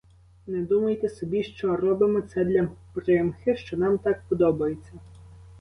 [0.47, 4.91] Не думайте собі, що робимо це для примхи, що нам так подобається.